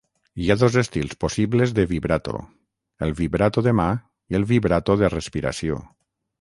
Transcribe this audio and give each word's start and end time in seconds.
Hi 0.43 0.47
ha 0.51 0.55
dos 0.61 0.77
estils 0.81 1.11
possibles 1.23 1.73
de 1.81 1.85
vibrato, 1.91 2.39
el 3.09 3.15
vibrato 3.21 3.65
de 3.69 3.77
mà 3.83 3.89
i 4.01 4.41
el 4.43 4.51
vibrato 4.55 5.01
de 5.05 5.15
respiració. 5.19 5.83